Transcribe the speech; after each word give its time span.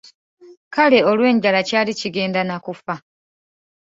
Kale 0.75 0.99
olw’enjala 1.11 1.59
ky’ali 1.69 1.93
kigenda 2.01 2.41
nakufa. 2.47 2.95